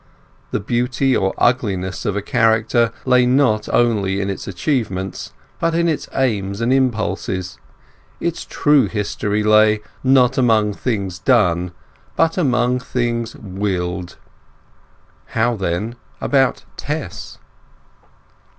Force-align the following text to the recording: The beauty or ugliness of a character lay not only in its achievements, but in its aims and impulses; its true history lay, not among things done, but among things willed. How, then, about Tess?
The 0.49 0.59
beauty 0.59 1.15
or 1.15 1.35
ugliness 1.37 2.07
of 2.07 2.15
a 2.15 2.23
character 2.23 2.91
lay 3.05 3.27
not 3.27 3.69
only 3.69 4.19
in 4.19 4.31
its 4.31 4.47
achievements, 4.47 5.31
but 5.59 5.75
in 5.75 5.87
its 5.87 6.09
aims 6.15 6.59
and 6.59 6.73
impulses; 6.73 7.59
its 8.19 8.43
true 8.43 8.87
history 8.87 9.43
lay, 9.43 9.81
not 10.03 10.39
among 10.39 10.73
things 10.73 11.19
done, 11.19 11.71
but 12.15 12.35
among 12.35 12.79
things 12.79 13.35
willed. 13.35 14.17
How, 15.27 15.55
then, 15.55 15.93
about 16.19 16.65
Tess? 16.77 17.37